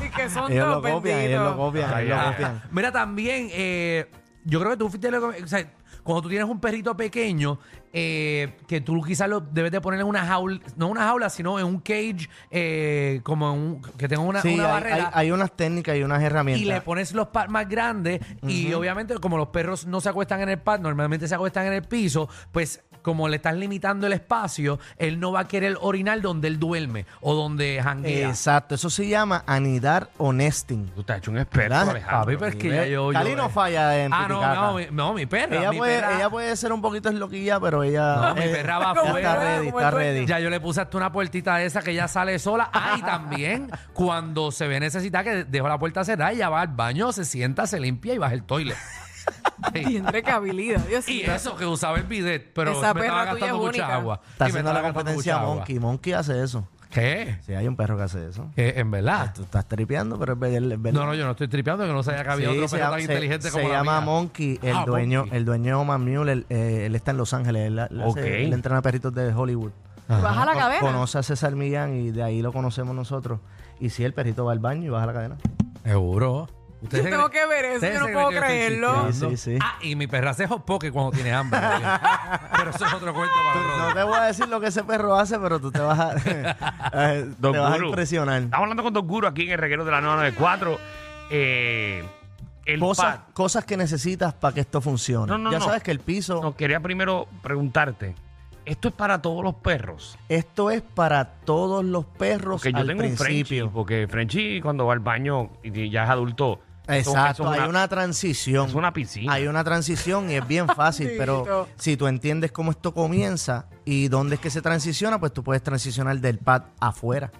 Y 0.05 0.09
que 0.09 0.29
son 0.29 0.51
Ellos 0.51 0.67
lo 0.67 0.81
todos 0.81 0.91
copian, 0.95 1.19
ellos 1.19 1.43
lo 1.43 1.57
copian, 1.57 1.99
ellos 1.99 2.17
lo 2.17 2.31
copian. 2.31 2.61
Mira, 2.71 2.91
también, 2.91 3.49
eh, 3.51 4.09
yo 4.43 4.59
creo 4.59 4.71
que 4.71 4.77
tú 4.77 4.89
fuiste, 4.89 5.09
lo 5.11 5.31
que- 5.31 5.43
o 5.43 5.47
sea, 5.47 5.65
cuando 6.03 6.21
tú 6.23 6.29
tienes 6.29 6.47
un 6.49 6.59
perrito 6.59 6.97
pequeño, 6.97 7.59
eh, 7.93 8.57
que 8.67 8.81
tú 8.81 9.01
quizás 9.03 9.29
lo 9.29 9.39
debes 9.39 9.71
de 9.71 9.79
poner 9.79 10.01
en 10.01 10.07
una 10.07 10.25
jaula, 10.25 10.59
no 10.75 10.87
una 10.87 11.03
jaula, 11.03 11.29
sino 11.29 11.59
en 11.59 11.65
un 11.65 11.79
cage, 11.79 12.27
eh, 12.51 13.21
como 13.23 13.53
en 13.53 13.59
un, 13.59 13.81
que 13.97 14.07
tenga 14.09 14.21
una, 14.21 14.41
Sí, 14.41 14.53
una 14.55 14.65
hay, 14.65 14.71
barrera. 14.71 14.95
hay- 14.95 15.11
hay 15.27 15.31
unas 15.31 15.55
técnicas 15.55 15.95
y 15.95 16.03
unas 16.03 16.21
herramientas. 16.21 16.61
Y 16.61 16.65
le 16.65 16.81
pones 16.81 17.13
los 17.13 17.27
pads 17.27 17.49
más 17.49 17.69
grandes 17.69 18.19
y 18.41 18.73
obviamente 18.73 19.15
como 19.19 19.37
los 19.37 19.47
perros 19.49 19.85
no 19.85 20.01
se 20.01 20.09
acuestan 20.09 20.41
en 20.41 20.49
el 20.49 20.59
pad, 20.59 20.81
normalmente 20.81 21.25
se 21.27 21.35
acuestan 21.35 21.67
en 21.67 21.73
el 21.73 21.83
piso, 21.83 22.27
pues 22.51 22.83
como 23.03 23.27
le 23.27 23.35
estás 23.35 23.55
limitando 23.55 24.07
el 24.07 24.13
espacio, 24.13 24.79
él 24.97 25.19
no 25.19 25.31
va 25.31 25.41
a 25.41 25.47
querer 25.47 25.77
orinar 25.81 26.19
donde 26.21 26.47
él 26.47 26.57
duerme 26.59 27.05
o 27.21 27.35
donde 27.35 27.79
janguea. 27.83 28.29
Exacto, 28.29 28.73
eso 28.73 28.89
se 28.89 29.07
llama 29.07 29.43
anidar 29.45 30.09
o 30.17 30.33
nesting. 30.33 30.87
Tú 30.95 31.03
te 31.03 31.13
has 31.13 31.19
hecho 31.19 31.29
un 31.29 31.37
experto, 31.37 31.69
¿Verdad? 31.69 31.89
Alejandro. 31.89 32.19
Papi, 32.25 32.37
pero 32.37 32.47
es 32.47 32.55
que 32.55 32.69
ya 32.69 32.85
yo... 32.85 33.11
yo- 33.11 33.13
Cali 33.13 33.35
no 33.35 33.49
falla 33.49 34.03
en 34.03 34.11
Ah, 34.11 34.25
no, 34.27 34.55
no, 34.55 34.73
mi, 34.73 34.85
no, 34.91 35.13
mi 35.13 35.25
perra. 35.27 35.57
ella, 35.59 35.69
mi 35.71 35.77
puede, 35.77 35.99
perra- 36.01 36.15
ella 36.15 36.29
puede 36.29 36.55
ser 36.55 36.73
un 36.73 36.81
poquito 36.81 37.09
esloquilla, 37.09 37.59
pero 37.59 37.83
ella... 37.83 38.15
No, 38.15 38.35
mi 38.35 38.41
eh, 38.41 38.49
perra 38.49 38.79
va 38.79 38.93
ya 38.95 39.01
afuera. 39.01 39.19
Está 39.19 39.35
ready, 39.43 39.67
está 39.67 39.91
ready. 39.91 40.25
Ya 40.25 40.39
yo 40.39 40.49
le 40.49 40.59
puse 40.59 40.81
hasta 40.81 40.97
una 40.97 41.11
puertita 41.11 41.61
esa 41.61 41.81
que 41.81 41.91
ella 41.91 42.07
sale 42.07 42.39
sola. 42.39 42.69
Ah, 42.73 42.95
y 42.97 43.01
también 43.05 43.69
cuando 43.93 44.51
se 44.51 44.67
ve 44.67 44.79
necesidad 44.79 45.23
que 45.23 45.43
dejo 45.43 45.67
la 45.67 45.77
puerta 45.77 46.03
cerrada, 46.05 46.31
ella 46.31 46.49
va 46.49 46.61
al 46.61 46.69
baño, 46.69 47.11
se 47.11 47.25
sienta, 47.25 47.67
se 47.67 47.79
limpia 47.79 48.13
y 48.13 48.17
baja 48.17 48.33
el 48.33 48.43
toilet. 48.43 48.77
Sí. 49.73 50.01
Habilidad, 50.27 50.79
Dios 50.87 51.07
Y 51.09 51.23
mío. 51.23 51.33
eso 51.33 51.55
que 51.55 51.65
usaba 51.65 51.97
el 51.97 52.03
bidet, 52.03 52.51
pero 52.53 52.71
Esa 52.71 52.93
me 52.93 53.01
perra 53.01 53.23
estaba 53.23 53.31
tuya 53.31 53.45
gastando 53.45 53.45
es 53.45 53.61
mucha 53.61 53.69
única. 53.83 53.95
agua. 53.95 54.19
Está 54.31 54.33
Y 54.35 54.37
me 54.37 54.43
haciendo 54.49 54.59
estaba 54.69 54.73
la 54.73 54.81
gastando 54.81 54.99
competencia 54.99 55.33
a 55.33 55.37
mucha 55.37 55.43
agua. 55.45 55.55
Monkey. 55.55 55.79
Monkey 55.79 56.13
hace 56.13 56.43
eso. 56.43 56.67
¿Qué? 56.89 57.37
Sí, 57.45 57.53
hay 57.55 57.67
un 57.67 57.75
perro 57.75 57.97
que 57.97 58.03
hace 58.03 58.27
eso. 58.27 58.51
¿Qué? 58.55 58.73
¿En 58.77 58.91
verdad? 58.91 59.33
Tú 59.33 59.41
estás 59.43 59.67
tripeando, 59.67 60.19
pero 60.19 60.33
es 60.33 60.39
verdad. 60.39 60.71
es 60.71 60.81
verdad. 60.81 60.99
No, 60.99 61.05
no, 61.07 61.15
yo 61.15 61.25
no 61.25 61.31
estoy 61.31 61.47
tripeando, 61.47 61.85
que 61.85 61.91
no 61.91 62.03
sabía 62.03 62.23
que 62.23 62.29
había 62.29 62.49
Sí, 62.51 62.55
otro 62.55 62.67
se 62.67 62.75
perro 62.75 62.85
llama, 62.85 62.97
tan 62.97 63.05
se- 63.07 63.13
inteligente 63.13 63.47
se 63.47 63.51
como 63.51 63.67
la 63.69 63.73
llama 63.79 63.91
mía. 63.97 64.05
Monkey, 64.05 64.59
el 64.61 64.75
Ah, 64.77 64.83
dueño, 64.85 65.19
Monkey. 65.21 65.37
el 65.37 65.45
dueño 65.45 65.65
de 65.65 65.73
Oman 65.73 66.01
Mule, 66.05 66.31
él, 66.33 66.45
eh, 66.49 66.83
él 66.85 66.95
está 66.95 67.11
en 67.11 67.17
Los 67.17 67.33
Ángeles, 67.33 67.67
él, 67.67 67.79
él 67.79 68.01
hace- 68.01 68.03
Ok. 68.03 68.17
él 68.17 68.53
entrena 68.53 68.81
perritos 68.83 69.13
de 69.15 69.33
Hollywood. 69.33 69.71
Baja 70.07 70.45
la 70.45 70.51
Con- 70.51 70.61
cadena. 70.61 70.79
Conoce 70.81 71.17
a 71.17 71.23
César 71.23 71.55
Millán 71.55 71.95
y 71.95 72.11
de 72.11 72.21
ahí 72.21 72.41
lo 72.43 72.51
conocemos 72.53 72.93
nosotros. 72.95 73.39
Y 73.79 73.89
si 73.89 74.03
el 74.03 74.13
perrito 74.13 74.45
va 74.45 74.51
al 74.51 74.59
baño 74.59 74.83
y 74.85 74.89
baja 74.89 75.05
la 75.07 75.13
cadena. 75.13 75.37
Seguro. 75.83 76.47
Yo 76.89 77.03
tengo 77.03 77.29
que 77.29 77.45
ver 77.45 77.65
eso, 77.65 77.85
yo 77.87 77.99
no 77.99 78.07
puedo 78.13 78.29
creerlo. 78.39 79.11
Sí, 79.11 79.29
sí, 79.29 79.37
sí. 79.37 79.57
Ah, 79.61 79.77
y 79.81 79.95
mi 79.95 80.07
perra 80.07 80.31
hace 80.31 80.47
hot 80.47 80.63
cuando 80.65 81.11
tiene 81.11 81.31
hambre. 81.33 81.59
Pero 82.57 82.69
eso 82.71 82.85
es 82.85 82.93
otro 82.93 83.13
cuento 83.13 83.33
para 83.35 83.59
otro 83.59 83.77
No 83.77 83.85
día. 83.85 83.93
te 83.95 84.03
voy 84.03 84.17
a 84.17 84.23
decir 84.23 84.47
lo 84.47 84.59
que 84.59 84.67
ese 84.67 84.83
perro 84.83 85.15
hace, 85.15 85.39
pero 85.39 85.59
tú 85.59 85.71
te 85.71 85.79
vas 85.79 85.99
a, 85.99 86.13
eh, 87.13 87.25
Don 87.39 87.53
te 87.53 87.59
vas 87.59 87.71
a 87.71 87.75
Guru. 87.75 87.87
impresionar. 87.89 88.41
Estamos 88.43 88.63
hablando 88.63 88.83
con 88.83 88.93
Don 88.93 89.07
Guru 89.07 89.27
aquí 89.27 89.43
en 89.43 89.51
el 89.51 89.57
reguero 89.57 89.85
de 89.85 89.91
la 89.91 90.01
994. 90.01 90.77
Eh, 91.29 92.03
el 92.65 92.79
Cosas, 92.79 93.19
cosas 93.33 93.65
que 93.65 93.75
necesitas 93.75 94.33
para 94.33 94.53
que 94.53 94.61
esto 94.61 94.79
funcione. 94.81 95.27
No, 95.27 95.37
no, 95.37 95.51
ya 95.51 95.59
no. 95.59 95.65
sabes 95.65 95.83
que 95.83 95.91
el 95.91 95.99
piso, 95.99 96.41
No, 96.41 96.55
quería 96.55 96.79
primero 96.79 97.27
preguntarte. 97.41 98.15
¿Esto 98.65 98.87
es 98.87 98.93
para 98.93 99.21
todos 99.21 99.43
los 99.43 99.55
perros? 99.55 100.17
esto 100.29 100.71
es 100.71 100.81
para 100.81 101.25
todos 101.43 101.83
los 101.83 102.05
perros 102.05 102.61
Porque 102.61 102.71
yo 102.71 102.77
al 102.77 102.87
tengo 102.87 103.03
un 103.03 103.09
Frenchie. 103.17 103.25
principio. 103.43 103.71
Porque 103.71 104.07
Frenchie 104.07 104.61
cuando 104.61 104.85
va 104.85 104.93
al 104.93 104.99
baño 104.99 105.49
y 105.63 105.89
ya 105.89 106.05
es 106.05 106.09
adulto. 106.09 106.61
Exacto, 106.87 107.49
hay 107.49 107.69
una 107.69 107.87
transición. 107.87 108.67
Es 108.67 108.73
una 108.73 108.91
piscina. 108.91 109.33
Hay 109.33 109.47
una 109.47 109.63
transición 109.63 110.29
y 110.29 110.35
es 110.35 110.47
bien 110.47 110.67
fácil, 110.67 111.11
pero 111.17 111.67
si 111.77 111.97
tú 111.97 112.07
entiendes 112.07 112.51
cómo 112.51 112.71
esto 112.71 112.93
comienza 112.93 113.67
y 113.85 114.07
dónde 114.07 114.35
es 114.35 114.41
que 114.41 114.49
se 114.49 114.61
transiciona, 114.61 115.19
pues 115.19 115.33
tú 115.33 115.43
puedes 115.43 115.63
transicionar 115.63 116.19
del 116.19 116.39
pad 116.39 116.63
afuera. 116.79 117.31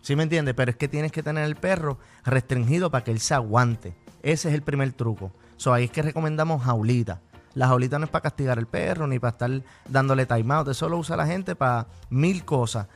¿Sí 0.00 0.16
me 0.16 0.22
entiendes? 0.22 0.54
Pero 0.54 0.70
es 0.70 0.76
que 0.76 0.88
tienes 0.88 1.12
que 1.12 1.22
tener 1.22 1.44
el 1.44 1.56
perro 1.56 1.98
restringido 2.24 2.90
para 2.90 3.04
que 3.04 3.10
él 3.10 3.20
se 3.20 3.34
aguante. 3.34 3.94
Ese 4.22 4.48
es 4.48 4.54
el 4.54 4.62
primer 4.62 4.92
truco. 4.92 5.32
So, 5.56 5.72
ahí 5.72 5.84
es 5.84 5.90
que 5.90 6.02
recomendamos 6.02 6.62
jaulita. 6.62 7.20
La 7.54 7.66
jaulita 7.66 7.98
no 7.98 8.04
es 8.04 8.10
para 8.10 8.22
castigar 8.22 8.58
al 8.58 8.66
perro 8.66 9.06
ni 9.06 9.18
para 9.18 9.32
estar 9.32 9.50
dándole 9.88 10.26
time 10.26 10.54
out. 10.54 10.68
Eso 10.68 10.88
lo 10.88 10.98
usa 10.98 11.16
la 11.16 11.26
gente 11.26 11.56
para 11.56 11.88
mil 12.08 12.44
cosas. 12.44 12.86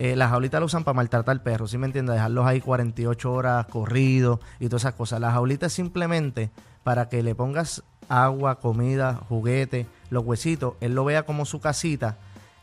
Eh, 0.00 0.14
las 0.14 0.30
jaulitas 0.30 0.60
lo 0.60 0.66
usan 0.66 0.84
para 0.84 0.94
maltratar 0.94 1.32
al 1.32 1.42
perro, 1.42 1.66
¿sí 1.66 1.76
me 1.76 1.86
entiendes? 1.86 2.14
Dejarlos 2.14 2.46
ahí 2.46 2.60
48 2.60 3.32
horas 3.32 3.66
corridos 3.66 4.38
y 4.60 4.68
todas 4.68 4.82
esas 4.82 4.94
cosas. 4.94 5.20
La 5.20 5.32
jaulita 5.32 5.66
es 5.66 5.72
simplemente 5.72 6.50
para 6.84 7.08
que 7.08 7.20
le 7.24 7.34
pongas 7.34 7.82
agua, 8.08 8.60
comida, 8.60 9.20
juguete, 9.28 9.88
los 10.10 10.24
huesitos, 10.24 10.74
él 10.80 10.94
lo 10.94 11.04
vea 11.04 11.24
como 11.24 11.44
su 11.44 11.60
casita 11.60 12.16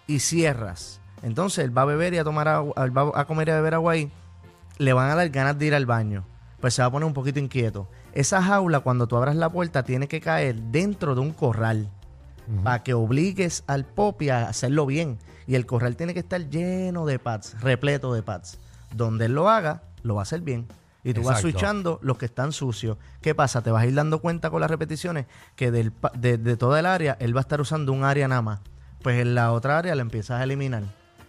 y 0.07 0.19
cierras. 0.19 1.01
Entonces 1.23 1.65
él 1.65 1.77
va 1.77 1.81
a 1.81 1.85
beber 1.85 2.13
y 2.13 2.19
a 2.19 2.23
tomar 2.23 2.47
agua, 2.47 2.73
él 2.85 2.97
va 2.97 3.11
a 3.13 3.25
comer 3.25 3.49
y 3.49 3.51
a 3.51 3.55
beber 3.55 3.73
agua 3.73 3.91
ahí, 3.91 4.09
le 4.77 4.93
van 4.93 5.11
a 5.11 5.15
dar 5.15 5.27
ganas 5.27 5.59
de 5.59 5.65
ir 5.65 5.75
al 5.75 5.85
baño. 5.85 6.23
Pues 6.61 6.73
se 6.73 6.83
va 6.83 6.87
a 6.87 6.91
poner 6.91 7.05
un 7.05 7.13
poquito 7.13 7.39
inquieto. 7.39 7.89
Esa 8.13 8.41
jaula, 8.41 8.79
cuando 8.79 9.07
tú 9.07 9.17
abras 9.17 9.35
la 9.35 9.51
puerta, 9.51 9.83
tiene 9.83 10.07
que 10.07 10.21
caer 10.21 10.55
dentro 10.55 11.15
de 11.15 11.21
un 11.21 11.33
corral 11.33 11.89
para 12.63 12.81
que 12.81 12.93
obligues 12.93 13.63
al 13.67 13.85
popi 13.85 14.29
a 14.29 14.47
hacerlo 14.47 14.85
bien. 14.85 15.17
Y 15.47 15.55
el 15.55 15.65
corral 15.65 15.95
tiene 15.95 16.13
que 16.13 16.19
estar 16.19 16.49
lleno 16.49 17.05
de 17.05 17.19
pads, 17.19 17.61
repleto 17.61 18.13
de 18.13 18.23
pads. 18.23 18.57
Donde 18.93 19.25
él 19.25 19.35
lo 19.35 19.49
haga, 19.49 19.83
lo 20.03 20.15
va 20.15 20.21
a 20.21 20.23
hacer 20.23 20.41
bien. 20.41 20.67
Y 21.03 21.13
tú 21.13 21.21
vas 21.21 21.41
switchando 21.41 21.99
los 22.01 22.17
que 22.17 22.25
están 22.25 22.51
sucios. 22.51 22.97
¿Qué 23.21 23.35
pasa? 23.35 23.61
Te 23.61 23.69
vas 23.69 23.83
a 23.83 23.85
ir 23.85 23.93
dando 23.93 24.19
cuenta 24.21 24.49
con 24.49 24.59
las 24.59 24.71
repeticiones 24.71 25.27
que 25.55 25.69
del, 25.69 25.93
de, 26.15 26.39
de 26.39 26.57
toda 26.57 26.79
el 26.79 26.87
área, 26.87 27.15
él 27.19 27.35
va 27.35 27.41
a 27.41 27.43
estar 27.43 27.61
usando 27.61 27.93
un 27.93 28.03
área 28.03 28.27
nada 28.27 28.41
más. 28.41 28.59
Pues 29.03 29.21
en 29.21 29.35
la 29.35 29.51
otra 29.51 29.77
área 29.77 29.93
la 29.93 30.01
empiezas 30.01 30.41
a 30.41 30.43
eliminar. 30.43 30.81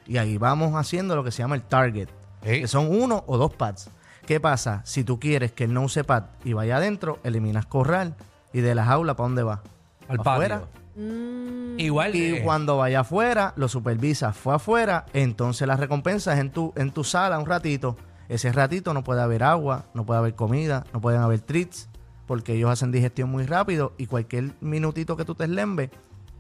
Y 0.07 0.17
ahí 0.17 0.39
vamos 0.39 0.75
haciendo 0.77 1.15
lo 1.15 1.25
que 1.25 1.31
se 1.31 1.43
llama 1.43 1.57
el 1.57 1.63
target. 1.63 2.09
Que 2.43 2.67
son 2.69 2.87
uno 2.89 3.25
o 3.27 3.37
dos 3.37 3.53
pads. 3.53 3.91
¿Qué 4.25 4.41
pasa? 4.41 4.81
Si 4.85 5.05
tú 5.05 5.21
quieres 5.21 5.53
que 5.53 5.65
él 5.65 5.75
no 5.75 5.83
use 5.83 6.05
pad 6.05 6.25
y 6.43 6.53
vaya 6.55 6.79
adentro, 6.79 7.19
eliminas 7.23 7.67
corral. 7.67 8.15
Y 8.53 8.61
de 8.61 8.75
la 8.75 8.85
jaula, 8.85 9.15
¿para 9.15 9.29
dónde 9.29 9.43
va? 9.43 9.63
Al 10.09 10.17
¿Pa' 10.19 10.25
patio. 10.25 10.33
afuera? 10.33 10.63
Igual. 10.97 12.15
Y 12.15 12.37
eh, 12.37 12.43
cuando 12.43 12.79
vaya 12.79 13.01
afuera, 13.01 13.53
lo 13.57 13.69
supervisas, 13.69 14.37
fue 14.37 14.55
afuera, 14.55 15.05
entonces 15.13 15.69
la 15.69 15.77
recompensa 15.77 16.33
es 16.33 16.41
en 16.41 16.51
tu, 16.51 16.73
en 16.77 16.91
tu 16.91 17.05
sala 17.05 17.39
un 17.39 17.47
ratito. 17.47 17.97
Ese 18.29 18.51
ratito 18.51 18.95
no 18.95 19.05
puede 19.05 19.21
haber 19.21 19.43
agua, 19.43 19.87
no 19.95 20.07
puede 20.07 20.19
haber 20.19 20.35
comida, 20.35 20.85
no 20.93 21.01
pueden 21.01 21.21
haber 21.21 21.41
treats, 21.41 21.89
porque 22.27 22.55
ellos 22.55 22.71
hacen 22.71 22.93
digestión 22.93 23.31
muy 23.31 23.45
rápido 23.47 23.93
y 23.99 24.07
cualquier 24.07 24.53
minutito 24.61 25.17
que 25.17 25.25
tú 25.25 25.35
te 25.35 25.45
eslembe, 25.45 25.91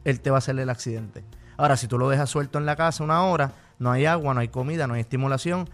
él 0.04 0.20
te 0.20 0.30
va 0.30 0.36
a 0.36 0.38
hacer 0.38 0.58
el 0.58 0.70
accidente. 0.70 1.22
Ahora, 1.58 1.76
si 1.76 1.86
tú 1.86 1.98
lo 1.98 2.08
dejas 2.08 2.30
suelto 2.30 2.58
en 2.58 2.66
la 2.66 2.76
casa 2.76 3.04
una 3.04 3.22
hora, 3.22 3.52
no 3.78 3.92
hay 3.92 4.06
agua, 4.06 4.34
no 4.34 4.40
hay 4.40 4.48
comida, 4.48 4.86
no 4.86 4.94
hay 4.94 5.00
estimulación, 5.00 5.68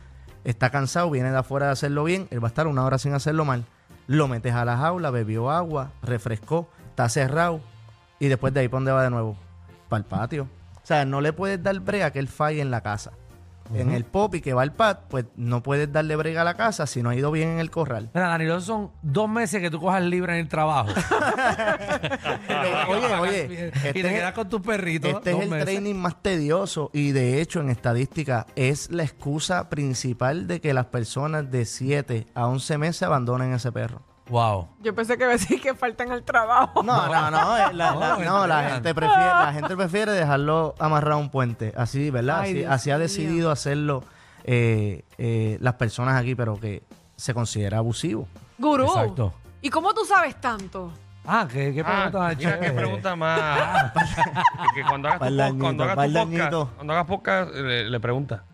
está 0.45 0.71
cansado, 0.71 1.11
viene 1.11 1.31
de 1.31 1.39
afuera 1.39 1.67
de 1.67 1.73
hacerlo 1.73 2.05
bien, 2.05 2.27
él 2.31 2.43
va 2.43 2.49
a 2.49 2.51
estar 2.51 2.67
una 2.67 2.85
hora 2.85 2.99
sin 2.99 3.15
hacerlo 3.15 3.45
mal. 3.45 3.65
Lo 4.09 4.27
metes 4.27 4.55
a 4.55 4.65
la 4.65 4.77
jaula, 4.77 5.11
bebió 5.11 5.51
agua, 5.51 5.93
refrescó, 6.03 6.69
está 6.91 7.09
cerrado 7.09 7.61
y 8.25 8.29
después 8.29 8.55
de 8.55 8.61
ahí, 8.61 8.69
¿para 8.69 8.77
dónde 8.79 8.93
va 8.93 9.03
de 9.03 9.11
nuevo? 9.11 9.37
Para 9.89 9.99
el 9.99 10.05
patio. 10.07 10.45
O 10.83 10.87
sea, 10.87 11.05
no 11.05 11.21
le 11.21 11.33
puedes 11.33 11.63
dar 11.63 11.79
brega 11.81 12.11
que 12.13 12.19
él 12.19 12.29
falle 12.29 12.61
en 12.61 12.71
la 12.71 12.81
casa. 12.81 13.13
En 13.75 13.91
el 13.93 14.05
pop 14.05 14.35
y 14.35 14.41
que 14.43 14.53
va 14.53 14.61
al 14.63 14.73
pat, 14.75 15.05
pues 15.09 15.25
no 15.37 15.63
puedes 15.63 15.91
darle 15.91 16.15
brega 16.17 16.43
a 16.43 16.45
la 16.45 16.55
casa 16.57 16.87
si 16.87 17.03
no 17.03 17.09
ha 17.09 17.15
ido 17.15 17.31
bien 17.31 17.49
en 17.51 17.59
el 17.59 17.71
corral. 17.71 18.11
Mira, 18.13 18.29
Danilo, 18.29 18.55
esos 18.55 18.65
son 18.67 18.91
dos 19.01 19.31
meses 19.31 19.63
que 19.63 19.71
tú 19.71 19.81
cojas 19.81 20.03
libre 20.03 20.35
en 20.35 20.41
el 20.41 20.49
trabajo. 20.49 20.91
oye, 22.89 23.15
oye, 23.21 23.49
y 23.51 23.55
este 23.55 23.93
te 23.93 24.01
es- 24.01 24.07
quedas 24.13 24.33
con 24.35 24.49
tus 24.49 24.61
perritos. 24.61 25.11
Este 25.15 25.31
es 25.33 25.41
el 25.41 25.49
meses. 25.49 25.65
training 25.65 25.95
más 25.95 26.21
tedioso 26.23 26.91
y 26.93 27.13
de 27.13 27.41
hecho 27.41 27.61
en 27.61 27.71
estadística 27.71 28.47
es 28.57 28.91
la 28.91 29.05
excusa 29.05 29.69
principal 29.71 30.47
de 30.47 30.61
que 30.61 30.75
las 30.75 30.87
personas 30.87 31.51
de 31.51 31.65
7 31.65 32.27
a 32.35 32.47
11 32.49 32.79
meses 32.79 33.03
abandonen 33.05 33.55
ese 33.55 33.73
perro. 33.73 34.03
Wow. 34.33 34.67
Yo 34.81 34.95
pensé 34.95 35.19
que 35.19 35.25
iba 35.25 35.33
a 35.33 35.37
decir 35.37 35.61
que 35.61 35.75
faltan 35.75 36.11
al 36.11 36.23
trabajo. 36.23 36.83
No, 36.83 37.07
no, 37.07 37.31
no, 37.31 37.57
eh, 37.59 37.75
la, 37.75 37.93
No, 38.25 38.47
la- 38.47 38.63
no, 38.63 38.69
gente 38.71 38.95
prefiere, 38.95 39.27
la 39.27 39.53
gente 39.53 39.77
prefiere 39.77 40.13
dejarlo 40.13 40.75
amarrado 40.79 41.17
a 41.17 41.21
un 41.21 41.29
puente, 41.29 41.75
así, 41.77 42.09
¿verdad? 42.11 42.41
Ay, 42.41 42.49
Así, 42.51 42.55
Dios 42.61 42.71
así 42.73 42.91
ha 42.93 42.99
decidido 42.99 43.51
hacerlo 43.51 44.05
eh, 44.45 45.05
eh, 45.19 45.59
las 45.61 45.75
personas 45.75 46.19
aquí, 46.19 46.35
pero 46.35 46.59
que 46.59 46.83
se 47.15 47.35
considera 47.35 47.77
abusivo. 47.79 48.27
Gurú. 48.57 48.87
Exacto. 48.87 49.35
¿Y 49.61 49.69
cómo 49.69 49.93
tú 49.93 50.05
sabes 50.07 50.41
tanto? 50.41 50.91
Ah, 51.27 51.47
qué, 51.47 51.75
qué 51.75 51.85
pregunta 51.85 52.19
Ah, 52.19 52.21
más 52.21 52.37
mira 52.39 52.51
qué 52.59 52.65
chévere. 52.67 52.73
pregunta 52.75 53.15
más. 53.17 53.93
que 54.75 54.83
cuando 54.89 55.09
hagas 55.09 55.29
tu 55.29 55.37
dañito, 55.37 55.61
cuando 55.63 55.85
hagas 55.85 55.95
tu 55.95 56.03
podcast, 56.03 56.15
dañito. 56.39 56.71
cuando 56.77 56.93
hagas 56.95 57.07
podcast, 57.07 57.51
le, 57.55 57.91
le 57.91 58.01
pregunta. 58.01 58.45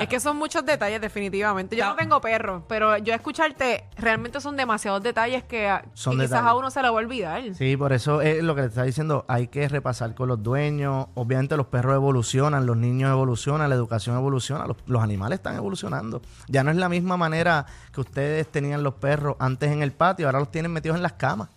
Es 0.00 0.08
que 0.08 0.20
son 0.20 0.36
muchos 0.36 0.64
detalles, 0.64 1.00
definitivamente. 1.00 1.76
Yo 1.76 1.84
Ta- 1.84 1.90
no 1.90 1.96
tengo 1.96 2.20
perro, 2.20 2.64
pero 2.68 2.96
yo 2.98 3.14
escucharte, 3.14 3.84
realmente 3.96 4.40
son 4.40 4.56
demasiados 4.56 5.02
detalles 5.02 5.42
que, 5.44 5.68
ah, 5.68 5.82
Son 5.94 6.12
que 6.12 6.18
quizás 6.24 6.30
detalles. 6.30 6.50
a 6.50 6.54
uno 6.54 6.70
se 6.70 6.82
le 6.82 6.88
va 6.90 6.94
a 6.94 6.98
olvidar. 7.02 7.42
Sí, 7.54 7.76
por 7.76 7.92
eso 7.92 8.20
es 8.20 8.42
lo 8.42 8.54
que 8.54 8.62
te 8.62 8.68
está 8.68 8.82
diciendo, 8.84 9.24
hay 9.28 9.48
que 9.48 9.68
repasar 9.68 10.14
con 10.14 10.28
los 10.28 10.42
dueños. 10.42 11.06
Obviamente 11.14 11.56
los 11.56 11.66
perros 11.66 11.94
evolucionan, 11.94 12.66
los 12.66 12.76
niños 12.76 13.10
evolucionan, 13.10 13.68
la 13.68 13.74
educación 13.76 14.16
evoluciona, 14.16 14.66
los, 14.66 14.76
los 14.86 15.02
animales 15.02 15.38
están 15.38 15.56
evolucionando. 15.56 16.20
Ya 16.48 16.62
no 16.64 16.70
es 16.70 16.76
la 16.76 16.88
misma 16.88 17.16
manera 17.16 17.66
que 17.92 18.00
ustedes 18.00 18.48
tenían 18.48 18.82
los 18.82 18.94
perros 18.94 19.36
antes 19.38 19.70
en 19.70 19.82
el 19.82 19.92
patio, 19.92 20.26
ahora 20.26 20.40
los 20.40 20.50
tienen 20.50 20.72
metidos 20.72 20.96
en 20.96 21.02
las 21.02 21.12
camas. 21.14 21.48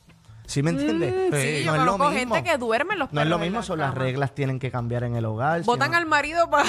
¿Sí 0.46 0.62
me 0.62 0.72
entiendes? 0.72 1.14
Mm, 1.32 1.36
sí, 1.36 1.64
yo 1.64 1.72
no 1.72 1.78
es 1.80 1.86
lo 1.86 1.92
conozco 1.94 2.12
mismo. 2.14 2.36
gente 2.36 2.50
que 2.52 2.58
duerme 2.58 2.94
en 2.94 3.00
los 3.00 3.14
No 3.14 3.22
es 3.22 3.28
lo 3.28 3.40
mismo, 3.40 3.60
la 3.60 3.64
son 3.64 3.80
las 3.80 3.94
reglas 3.96 4.36
tienen 4.36 4.60
que 4.60 4.72
cambiar 4.72 5.04
en 5.04 5.16
el 5.16 5.26
hogar. 5.26 5.62
Si 5.62 5.66
no- 5.92 5.98
al 5.98 6.06
marido 6.06 6.50
para 6.50 6.66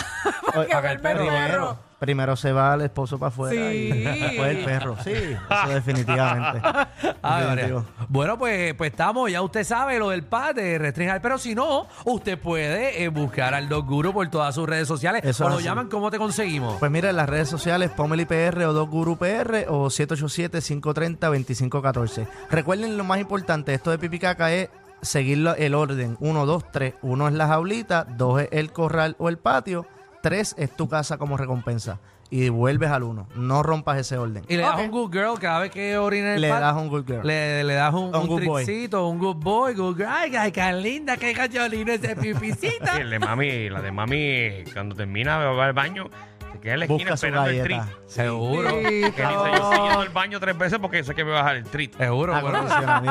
que 0.67 0.73
para 0.73 0.93
el 0.93 1.01
duerme 1.01 1.29
el 1.37 1.51
perro. 1.51 1.79
Primero 1.99 2.37
se 2.37 2.53
va 2.53 2.75
el 2.75 2.83
esposo 2.83 3.19
para 3.19 3.29
afuera 3.29 3.71
Sí. 3.71 3.91
y 3.95 4.03
después 4.03 4.57
el 4.57 4.65
perro. 4.65 4.97
Sí, 5.03 5.13
eso 5.13 5.69
definitivamente. 5.73 6.61
Definitivo. 7.23 7.85
Bueno, 8.09 8.37
pues, 8.39 8.75
pues 8.75 8.91
estamos, 8.91 9.31
ya 9.31 9.41
usted 9.41 9.65
sabe 9.65 9.99
lo 9.99 10.11
del 10.11 10.25
pad 10.25 10.55
de 10.57 10.77
restringir, 10.79 11.21
pero 11.23 11.39
si 11.39 11.55
no, 11.55 11.87
usted 12.05 12.39
puede 12.39 13.03
eh, 13.03 13.09
buscar 13.09 13.55
al 13.55 13.69
Dog 13.69 13.87
Guru 13.87 14.13
por 14.13 14.29
todas 14.29 14.55
sus 14.55 14.69
redes 14.69 14.87
sociales 14.87 15.23
Eso 15.25 15.47
o 15.47 15.49
lo 15.49 15.55
así. 15.57 15.65
llaman, 15.65 15.89
¿cómo 15.89 16.11
te 16.11 16.19
conseguimos? 16.19 16.77
Pues 16.79 16.91
mira, 16.91 17.09
en 17.11 17.17
las 17.17 17.29
redes 17.29 17.49
sociales, 17.49 17.91
Pomeli 17.91 18.25
PR 18.27 18.65
o 18.67 18.73
Dos 18.73 18.89
Guru 18.91 19.17
PR 19.17 19.67
o 19.69 19.87
787-530-2514. 19.89 22.27
Recuerden 22.51 22.97
lo 22.97 23.05
más 23.05 23.21
importante, 23.21 23.75
esto 23.75 23.91
de 23.91 23.99
Pipicaca 23.99 24.53
es 24.53 24.69
seguir 25.03 25.47
el 25.59 25.75
orden. 25.75 26.17
1, 26.21 26.47
2, 26.47 26.65
3. 26.73 26.95
Uno 27.03 27.29
es 27.29 27.35
la 27.35 27.47
jaulita, 27.49 28.05
dos 28.05 28.41
es 28.43 28.49
el 28.53 28.73
corral 28.73 29.17
o 29.19 29.29
el 29.29 29.39
patio, 29.39 29.87
tres 30.25 30.55
es 30.59 30.75
tu 30.75 30.89
casa 30.89 31.19
como 31.19 31.37
recompensa. 31.37 32.01
Y 32.31 32.49
vuelves 32.49 32.91
al 32.91 33.03
uno. 33.03 33.29
No 33.37 33.63
rompas 33.63 33.99
ese 33.99 34.17
orden. 34.17 34.43
Y 34.49 34.57
le 34.57 34.63
das 34.63 34.75
Ok. 34.75 34.81
un 34.81 34.91
good 34.91 35.13
girl 35.13 35.39
cada 35.39 35.61
vez 35.61 35.71
que 35.71 35.99
orina 35.99 36.35
el 36.35 36.41
Le 36.41 36.49
pad. 36.49 36.61
das 36.61 36.75
un 36.75 36.89
good 36.89 37.05
girl. 37.07 37.21
Le, 37.25 37.63
le 37.63 37.75
das 37.75 37.93
un, 37.93 38.07
Un 38.09 38.17
un, 38.17 38.27
good 38.27 38.45
boy. 38.45 38.65
tricito, 38.65 39.07
un 39.07 39.19
good 39.19 39.37
boy, 39.37 39.75
good 39.75 39.97
girl. 39.99 40.09
Ay, 40.11 40.35
ay, 40.35 40.51
qué 40.51 40.73
linda, 40.73 41.17
qué 41.19 41.33
cacholino 41.35 41.93
ese 41.93 42.17
pipicito. 42.17 42.91
El 42.99 43.11
de 43.11 43.19
mami, 43.19 43.69
la 43.69 43.83
de 43.83 43.93
mami, 43.93 44.65
cuando 44.73 44.97
termina 44.97 45.39
de 45.39 45.47
va 45.55 45.67
al 45.67 45.75
baño, 45.75 46.09
se 46.55 46.61
queda 46.61 46.73
en 46.75 46.79
la 46.81 46.85
esquina 46.87 46.99
Busca 47.11 47.17
su 47.17 47.27
esperando 47.27 47.51
el 47.51 47.57
galleta. 47.59 47.85
treat. 47.93 48.09
Seguro. 48.09 48.69
Que 48.71 48.89
dice, 48.91 49.13
yo 49.23 49.55
estoy 49.65 49.79
yendo 49.81 50.01
al 50.01 50.09
baño 50.11 50.41
tres 50.41 50.57
veces 50.59 50.79
porque 50.79 51.03
sé 51.05 51.15
que 51.15 51.25
me 51.25 51.31
va 51.33 51.41
a 51.41 51.43
bajar 51.43 51.57
el 51.57 51.65
treat. 51.65 51.95
Seguro, 51.97 52.41
bueno. 52.41 52.65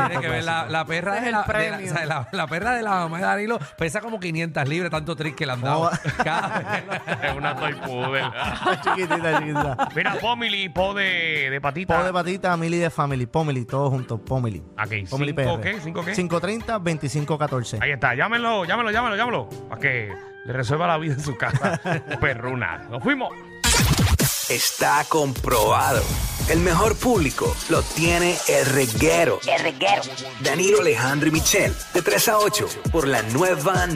Tiene 0.08 0.22
que 0.22 0.30
ver 0.30 0.44
la, 0.44 0.66
la 0.70 0.86
perra 0.86 1.14
de 1.16 1.18
es 1.20 1.24
la, 1.24 1.28
el 1.28 1.34
de 1.34 1.40
la- 1.40 1.46
premio. 1.46 1.92
o 1.92 1.96
sea, 1.96 2.06
la- 2.06 2.28
la 2.32 2.48
perra 2.48 2.76
de 2.76 2.82
la 2.84 2.90
mamá 2.92 3.18
de 3.18 3.24
Danilo 3.24 3.60
pesa 3.78 4.02
como 4.02 4.20
500 4.20 4.68
libras, 4.68 4.92
tanto 4.92 5.16
trick 5.16 5.36
que 5.36 5.46
le 5.46 5.52
han 5.54 5.62
dado. 5.62 5.84
Oh. 5.84 5.92
Cada 6.24 6.60
vez. 6.60 7.02
Es 7.24 7.36
una 7.36 7.56
toy 7.56 7.74
poodle. 7.74 8.24
chiquitita, 8.84 9.40
chiquitita. 9.40 9.90
Mira, 9.96 10.16
Pomili, 10.22 10.70
po 10.70 10.94
de, 10.94 11.50
de 11.52 11.62
patita. 11.62 11.98
Po 11.98 12.04
de 12.04 12.14
patita, 12.14 12.56
Mili 12.58 12.78
de 12.78 12.90
Family, 12.90 13.26
Pomeli, 13.26 13.66
todos 13.66 13.90
juntos, 13.90 14.20
Pomeli. 14.26 14.64
Aquí, 14.78 15.04
Pomeli 15.10 15.34
¿cinco 15.36 15.56
PR. 15.58 15.62
qué? 15.62 15.80
¿Cinco 15.82 16.06
qué? 16.06 16.12
530 16.14 16.74
2514. 16.74 17.80
Ahí 17.82 17.92
está, 17.92 18.16
llámenlo, 18.16 18.66
llámenlo, 18.66 18.92
llámenlo, 18.92 19.16
llámenlo. 19.18 19.50
Para 19.70 19.82
que 19.82 20.14
le 20.46 20.54
resuelva 20.54 20.88
la 20.88 20.98
vida 20.98 21.14
en 21.14 21.24
su 21.24 21.36
casa. 21.36 21.80
Perruna. 22.22 22.86
Nos 22.90 23.02
fuimos. 23.04 23.34
Está 24.50 25.06
comprobado. 25.08 26.04
El 26.50 26.60
mejor 26.60 26.98
público 26.98 27.56
lo 27.70 27.82
tiene 27.82 28.38
el 28.50 28.66
reguero. 28.66 29.40
El 29.48 29.64
reguero. 29.64 30.02
Danilo 30.42 30.82
Alejandro 30.82 31.30
y 31.30 31.32
Michel, 31.32 31.74
de 31.94 32.02
3 32.02 32.28
a 32.28 32.38
8, 32.40 32.68
por 32.92 33.08
la 33.08 33.22
nueva 33.24 33.88